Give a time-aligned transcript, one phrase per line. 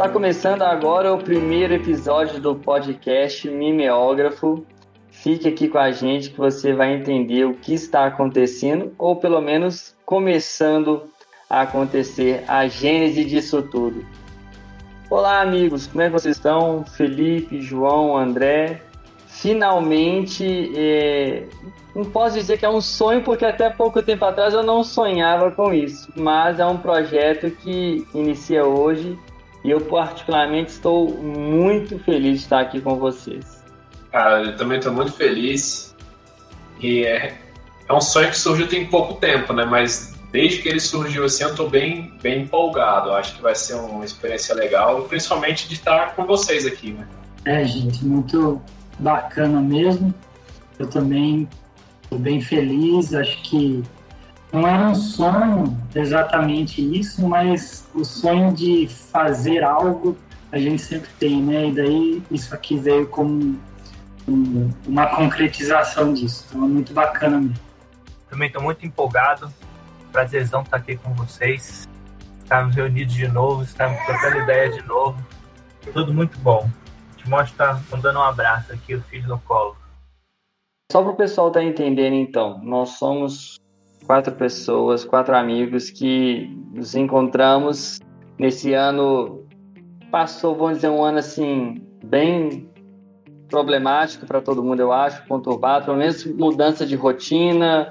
[0.00, 4.64] Está começando agora o primeiro episódio do podcast Mimeógrafo.
[5.10, 9.42] Fique aqui com a gente que você vai entender o que está acontecendo, ou pelo
[9.42, 11.02] menos começando
[11.50, 14.02] a acontecer a gênese disso tudo.
[15.10, 16.82] Olá, amigos, como é que vocês estão?
[16.82, 18.80] Felipe, João, André.
[19.26, 21.44] Finalmente, é...
[21.94, 25.50] não posso dizer que é um sonho, porque até pouco tempo atrás eu não sonhava
[25.50, 29.18] com isso, mas é um projeto que inicia hoje
[29.62, 33.62] e eu, particularmente, estou muito feliz de estar aqui com vocês.
[34.10, 35.94] Cara, eu também estou muito feliz.
[36.80, 37.38] E é,
[37.88, 39.64] é um sonho que surgiu tem pouco tempo, né?
[39.66, 43.10] Mas desde que ele surgiu assim, eu estou bem, bem empolgado.
[43.10, 47.06] Eu acho que vai ser uma experiência legal, principalmente de estar com vocês aqui, né?
[47.44, 48.60] É, gente, muito
[48.98, 50.14] bacana mesmo.
[50.78, 51.46] Eu também
[52.02, 53.12] estou bem feliz.
[53.12, 53.82] Acho que
[54.52, 60.16] não era um sonho exatamente isso, mas o sonho de fazer algo
[60.50, 61.68] a gente sempre tem, né?
[61.68, 63.56] E daí isso aqui veio como
[64.26, 66.44] um, uma concretização disso.
[66.48, 67.70] Então é muito bacana mesmo.
[68.28, 69.52] Também estou muito empolgado.
[70.10, 71.88] Prazerzão estar aqui com vocês.
[72.42, 75.24] Estarmos reunidos de novo, estarmos trocando ideia de novo.
[75.92, 76.68] Tudo muito bom.
[77.16, 79.76] Timóteo está dando um abraço aqui, o filho no colo.
[80.90, 83.60] Só para o pessoal estar tá entendendo, então, nós somos
[84.10, 88.00] quatro pessoas, quatro amigos que nos encontramos
[88.36, 89.46] nesse ano.
[90.10, 92.68] Passou, vamos dizer, um ano assim, bem
[93.48, 97.86] problemático para todo mundo, eu acho, conturbado, pelo menos mudança de rotina,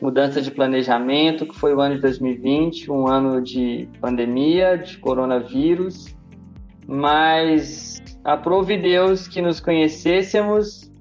[0.00, 6.16] mudança de planejamento, que foi o ano de 2020, um ano de pandemia, de coronavírus,
[6.86, 10.92] mas aprove Deus que nos conhecêssemos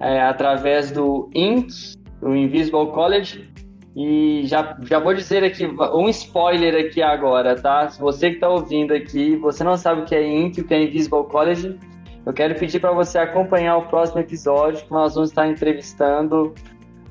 [0.00, 3.54] é, através do INC, o Invisible College,
[3.96, 7.88] e já, já vou dizer aqui, um spoiler aqui agora, tá?
[7.88, 10.74] Se você que está ouvindo aqui, você não sabe o que é INC, o que
[10.74, 11.78] é Invisible College,
[12.26, 16.52] eu quero pedir para você acompanhar o próximo episódio, que nós vamos estar entrevistando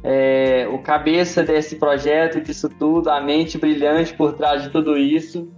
[0.04, 5.50] é, o cabeça desse projeto, disso tudo, a mente brilhante por trás de tudo isso.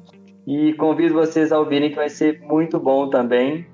[0.46, 3.66] E convido vocês a ouvirem, que vai ser muito bom também.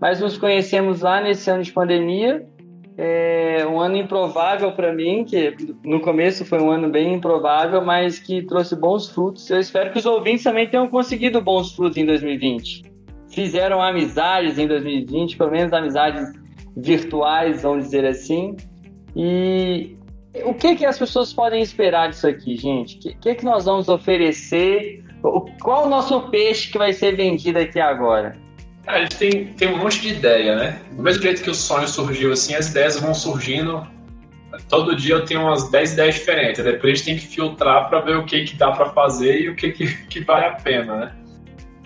[0.00, 2.44] Mas nos conhecemos lá nesse ano de pandemia
[3.00, 5.54] é um ano improvável para mim, que
[5.84, 9.48] no começo foi um ano bem improvável, mas que trouxe bons frutos.
[9.48, 12.82] Eu espero que os ouvintes também tenham conseguido bons frutos em 2020.
[13.28, 16.32] Fizeram amizades em 2020, pelo menos amizades
[16.76, 18.56] virtuais, vamos dizer assim.
[19.14, 19.96] E
[20.44, 22.96] o que, que as pessoas podem esperar disso aqui, gente?
[22.96, 25.04] O que, que, que nós vamos oferecer?
[25.62, 28.47] Qual o nosso peixe que vai ser vendido aqui agora?
[28.88, 30.80] A gente tem, tem um monte de ideia, né?
[30.92, 33.86] Do mesmo jeito que o sonho surgiu assim, as ideias vão surgindo.
[34.68, 36.64] Todo dia eu tenho umas 10 ideias diferentes.
[36.64, 39.50] Depois a gente tem que filtrar para ver o que, que dá para fazer e
[39.50, 41.16] o que, que, que vale a pena, né?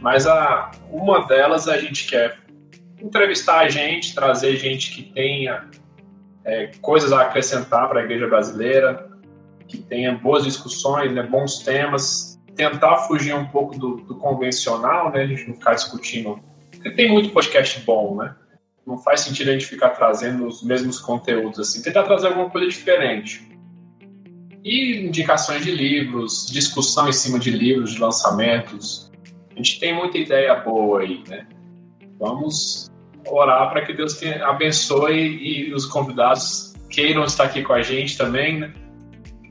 [0.01, 2.39] Mas a, uma delas a gente quer
[3.01, 5.69] entrevistar a gente, trazer gente que tenha
[6.45, 9.11] é, coisas a acrescentar para a igreja brasileira,
[9.67, 15.23] que tenha boas discussões, né, bons temas, tentar fugir um pouco do, do convencional, né,
[15.23, 16.41] a gente não ficar discutindo
[16.91, 18.35] tem muito podcast bom, né?
[18.87, 21.83] Não faz sentido a gente ficar trazendo os mesmos conteúdos assim.
[21.83, 23.49] Tentar trazer alguma coisa diferente.
[24.65, 29.11] E indicações de livros, discussão em cima de livros, de lançamentos.
[29.51, 31.47] A gente tem muita ideia boa aí, né?
[32.19, 32.91] Vamos
[33.29, 38.61] orar para que Deus abençoe e os convidados queiram estar aqui com a gente também,
[38.61, 38.73] né?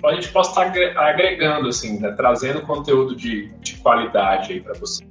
[0.04, 2.12] a gente possa estar agregando, assim, né?
[2.14, 5.04] trazendo conteúdo de, de qualidade aí para você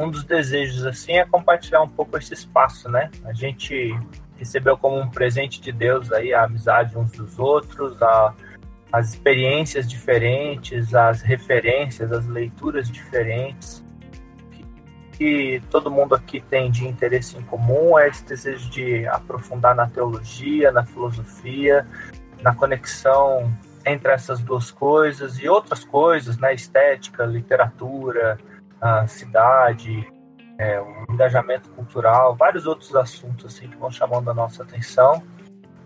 [0.00, 3.10] um dos desejos assim é compartilhar um pouco esse espaço, né?
[3.24, 3.94] A gente
[4.36, 8.34] recebeu como um presente de Deus aí a amizade uns dos outros, a,
[8.90, 13.84] as experiências diferentes, as referências, as leituras diferentes
[15.20, 19.86] que, todo mundo aqui tem de interesse em comum é esse desejo de aprofundar na
[19.86, 21.86] teologia, na filosofia,
[22.40, 23.54] na conexão
[23.84, 26.54] entre essas duas coisas e outras coisas, né?
[26.54, 28.38] Estética, literatura,
[28.80, 30.06] a cidade,
[30.58, 35.22] é, o engajamento cultural, vários outros assuntos assim que vão chamando a nossa atenção.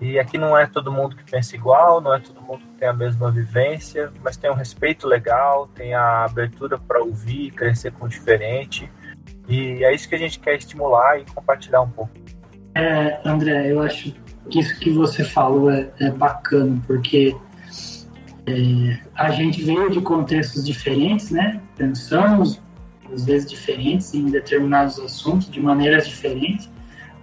[0.00, 2.88] E aqui não é todo mundo que pensa igual, não é todo mundo que tem
[2.88, 8.06] a mesma vivência, mas tem um respeito legal, tem a abertura para ouvir, crescer com
[8.06, 8.90] o diferente.
[9.48, 12.12] E é isso que a gente quer estimular e compartilhar um pouco.
[12.74, 14.12] É, André, eu acho
[14.50, 17.36] que isso que você falou é, é bacana, porque
[18.46, 21.60] é, a gente veio de contextos diferentes, né?
[21.76, 22.60] Pensamos
[23.12, 26.70] às vezes diferentes em determinados assuntos, de maneiras diferentes,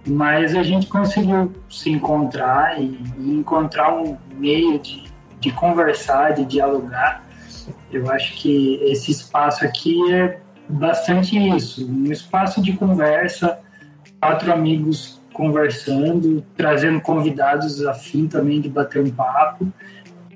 [0.06, 5.04] mas a gente conseguiu se encontrar e, e encontrar um meio de,
[5.38, 7.24] de conversar, de dialogar.
[7.92, 13.60] Eu acho que esse espaço aqui é bastante isso, um espaço de conversa,
[14.18, 19.72] quatro amigos conversando, trazendo convidados a fim também de bater um papo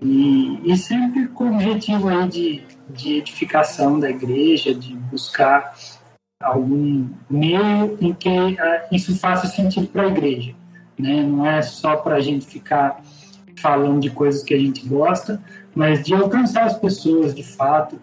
[0.03, 5.75] e, e sempre com o objetivo aí de, de edificação da igreja, de buscar
[6.41, 8.57] algum meio em que uh,
[8.93, 10.55] isso faça sentido para a igreja.
[10.99, 11.23] Né?
[11.23, 13.03] Não é só para a gente ficar
[13.59, 15.43] falando de coisas que a gente gosta,
[15.75, 17.99] mas de alcançar as pessoas de fato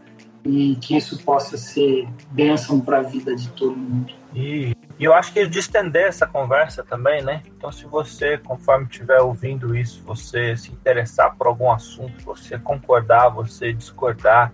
[0.46, 4.14] e que isso possa ser bênção para a vida de todo mundo.
[4.36, 7.42] E, e eu acho que de estender essa conversa também, né?
[7.48, 13.30] Então, se você, conforme estiver ouvindo isso, você se interessar por algum assunto, você concordar,
[13.30, 14.54] você discordar,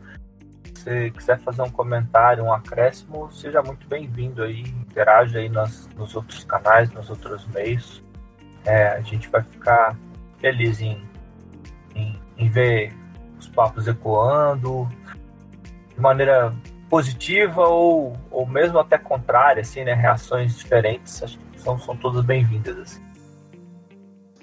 [0.74, 6.16] você quiser fazer um comentário, um acréscimo, seja muito bem-vindo aí, interaja aí nas, nos
[6.16, 8.02] outros canais, nos outros meios.
[8.66, 9.98] É, a gente vai ficar
[10.40, 11.04] feliz em,
[11.96, 12.94] em, em ver
[13.38, 14.90] os papos ecoando
[15.94, 16.54] de maneira
[16.90, 19.94] positiva ou, ou mesmo até contrária, assim, né?
[19.94, 22.78] Reações diferentes, acho que são, são todas bem-vindas.
[22.78, 23.10] Assim.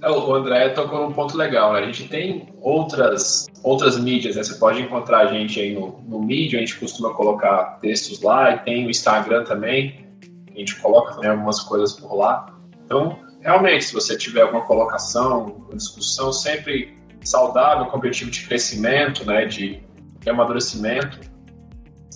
[0.02, 1.80] É, o André tocou num ponto legal, né?
[1.80, 4.44] A gente tem outras, outras mídias, né?
[4.44, 8.52] Você pode encontrar a gente aí no, no Medium, a gente costuma colocar textos lá,
[8.52, 10.06] e tem o Instagram também,
[10.54, 12.46] a gente coloca também algumas coisas por lá.
[12.84, 19.24] Então, realmente, se você tiver alguma colocação, uma discussão sempre saudável, com objetivo de crescimento,
[19.24, 19.46] né?
[19.46, 19.82] De,
[20.20, 21.18] de amadurecimento,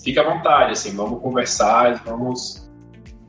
[0.02, 2.68] fique à vontade, assim, vamos conversar, vamos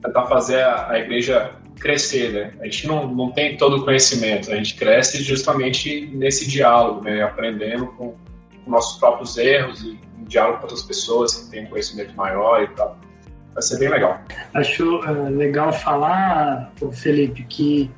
[0.02, 2.54] tentar fazer a, a igreja crescer, né?
[2.62, 7.24] A gente não, não tem todo o conhecimento, a gente cresce justamente nesse diálogo, né?
[7.24, 8.16] Aprendendo com,
[8.68, 12.98] nossos próprios erros e em diálogo com outras pessoas que têm conhecimento maior e tal.
[13.54, 14.22] Vai ser bem legal.
[14.54, 17.92] Acho uh, legal falar, Felipe, que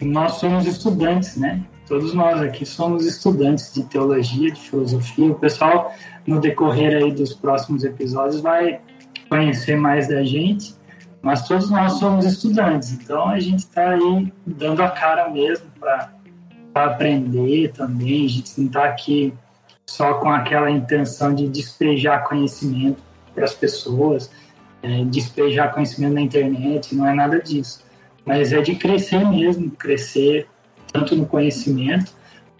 [0.00, 1.62] nós somos estudantes, né?
[1.86, 5.26] Todos nós aqui somos estudantes de teologia, de filosofia.
[5.26, 5.94] O pessoal,
[6.26, 8.80] no decorrer aí dos próximos episódios, vai
[9.28, 10.74] conhecer mais da gente,
[11.20, 16.12] mas todos nós somos estudantes, então a gente está aí dando a cara mesmo para
[16.74, 18.26] aprender também.
[18.26, 19.32] A gente não está aqui
[19.86, 23.02] só com aquela intenção de despejar conhecimento
[23.34, 24.30] para as pessoas,
[24.82, 27.82] é, despejar conhecimento na internet, não é nada disso.
[28.24, 30.46] Mas é de crescer mesmo, crescer
[30.92, 32.12] tanto no conhecimento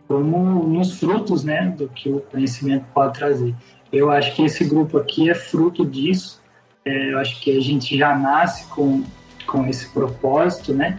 [0.06, 3.54] como nos frutos né, do que o conhecimento pode trazer.
[3.92, 6.42] Eu acho que esse grupo aqui é fruto disso.
[6.84, 9.04] É, eu acho que a gente já nasce com,
[9.46, 10.98] com esse propósito, né?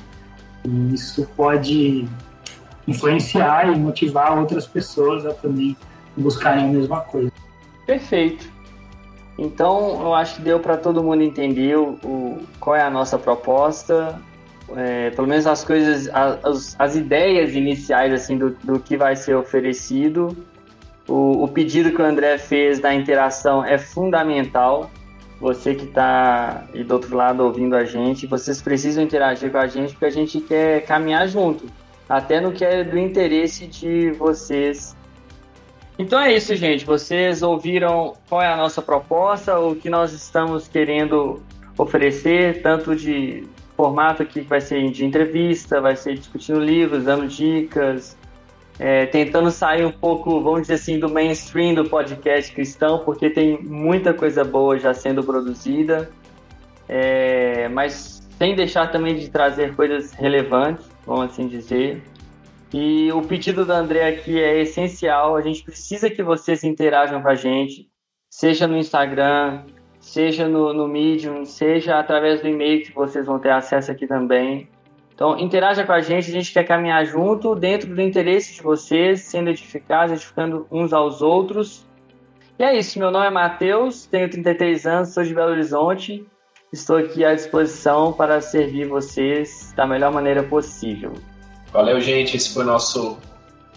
[0.64, 2.08] E isso pode
[2.88, 5.76] influenciar e motivar outras pessoas a também
[6.16, 7.32] buscarem a mesma coisa.
[7.86, 8.50] Perfeito.
[9.38, 13.18] Então, eu acho que deu para todo mundo entender o, o, qual é a nossa
[13.18, 14.20] proposta,
[14.76, 19.36] é, pelo menos as coisas, as, as ideias iniciais assim do, do que vai ser
[19.36, 20.36] oferecido.
[21.08, 24.90] O, o pedido que o André fez da interação é fundamental.
[25.40, 29.92] Você que está do outro lado ouvindo a gente, vocês precisam interagir com a gente
[29.92, 31.66] porque a gente quer caminhar junto,
[32.08, 34.96] até no que é do interesse de vocês.
[36.00, 36.86] Então é isso, gente.
[36.86, 41.42] Vocês ouviram qual é a nossa proposta, o que nós estamos querendo
[41.78, 47.28] oferecer, tanto de formato aqui que vai ser de entrevista, vai ser discutindo livros, dando
[47.28, 48.18] dicas,
[48.80, 53.62] é, tentando sair um pouco, vamos dizer assim, do mainstream do podcast cristão, porque tem
[53.62, 56.10] muita coisa boa já sendo produzida,
[56.88, 62.02] é, mas sem deixar também de trazer coisas relevantes, vamos assim dizer.
[62.74, 67.30] E o pedido da André aqui é essencial, a gente precisa que vocês interajam com
[67.30, 67.90] a gente,
[68.30, 69.64] seja no Instagram,
[70.06, 74.70] seja no, no Medium, seja através do e-mail que vocês vão ter acesso aqui também.
[75.16, 79.22] Então, interaja com a gente, a gente quer caminhar junto, dentro do interesse de vocês,
[79.22, 81.88] sendo edificados, edificando uns aos outros.
[82.60, 86.24] E é isso, meu nome é Matheus, tenho 33 anos, sou de Belo Horizonte,
[86.72, 91.14] estou aqui à disposição para servir vocês da melhor maneira possível.
[91.74, 93.18] Valeu, gente, esse foi o nosso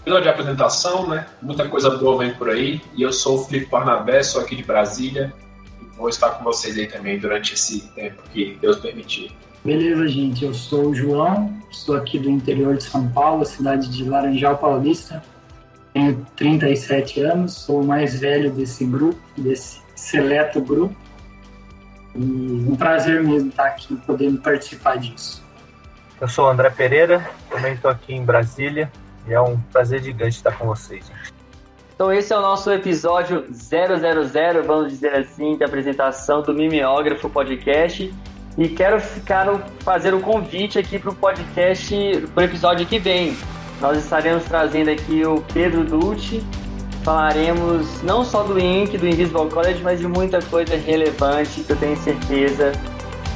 [0.01, 1.27] episódio de apresentação, né?
[1.41, 2.83] Muita coisa boa vem por aí.
[2.95, 5.33] E eu sou o Felipe Parnabé, sou aqui de Brasília
[5.99, 9.33] vou estar com vocês aí também durante esse tempo que Deus permitir.
[9.65, 10.45] Beleza, gente.
[10.45, 15.23] Eu sou o João, sou aqui do interior de São Paulo, cidade de Laranjal Paulista.
[15.93, 20.95] Tenho 37 anos, sou o mais velho desse grupo, desse seleto grupo.
[22.15, 25.43] E um prazer mesmo estar aqui podendo participar disso.
[26.21, 28.91] Eu sou o André Pereira, também estou aqui em Brasília
[29.27, 31.07] e é um prazer gigante estar com vocês.
[31.07, 31.38] Gente.
[31.99, 38.15] Então esse é o nosso episódio 000, vamos dizer assim, de apresentação do Mimeógrafo Podcast.
[38.57, 39.01] E quero
[39.81, 41.93] fazer o um convite aqui para o podcast,
[42.33, 43.37] para o episódio que vem.
[43.81, 46.41] Nós estaremos trazendo aqui o Pedro Dulce,
[47.03, 51.77] falaremos não só do INC, do Invisible College, mas de muita coisa relevante que eu
[51.77, 52.71] tenho certeza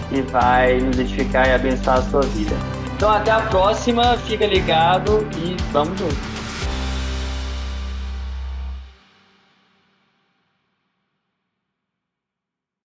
[0.08, 2.54] que vai nos edificar e abençoar a sua vida.
[2.94, 6.31] Então até a próxima, fica ligado e vamos juntos.